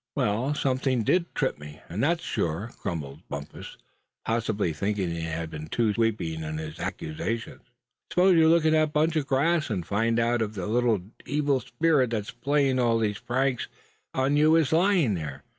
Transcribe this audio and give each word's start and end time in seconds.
"Well, 0.15 0.55
somethin' 0.55 1.03
did 1.03 1.35
trip 1.35 1.59
me, 1.59 1.79
and 1.87 2.01
that's 2.01 2.23
sure," 2.23 2.71
grumbled 2.81 3.19
the 3.29 3.35
other, 3.37 3.63
possibly 4.25 4.73
thinking 4.73 5.09
that 5.09 5.15
he 5.15 5.21
had 5.21 5.51
been 5.51 5.67
too 5.67 5.93
sweeping 5.93 6.41
in 6.41 6.57
his 6.57 6.79
accusation. 6.79 7.59
"Suppose 8.11 8.33
you 8.33 8.49
look 8.49 8.65
in 8.65 8.73
that 8.73 8.93
bunch 8.93 9.15
of 9.15 9.27
grass, 9.27 9.69
and 9.69 9.85
find 9.85 10.17
out 10.17 10.41
if 10.41 10.53
the 10.53 10.65
little 10.65 11.01
evil 11.27 11.59
spirit 11.59 12.09
that's 12.09 12.31
playing 12.31 12.79
all 12.79 12.97
these 12.97 13.19
pranks 13.19 13.67
on 14.15 14.37
you 14.37 14.55
is 14.55 14.73
lying 14.73 15.13
there?" 15.13 15.43